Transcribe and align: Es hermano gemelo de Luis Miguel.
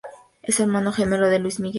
Es 0.41 0.59
hermano 0.59 0.91
gemelo 0.91 1.27
de 1.29 1.37
Luis 1.37 1.59
Miguel. 1.59 1.69